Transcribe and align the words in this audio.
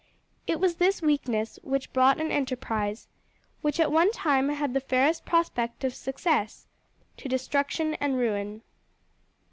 It 0.47 0.59
was 0.59 0.77
this 0.77 0.99
weakness 1.03 1.59
which 1.61 1.93
brought 1.93 2.19
an 2.19 2.31
enterprise, 2.31 3.07
which 3.61 3.79
at 3.79 3.91
one 3.91 4.11
time 4.11 4.49
had 4.49 4.73
the 4.73 4.79
fairest 4.81 5.25
prospect 5.25 5.83
of 5.83 5.93
success, 5.93 6.65
to 7.17 7.29
destruction 7.29 7.93
and 8.01 8.17
ruin. 8.17 8.63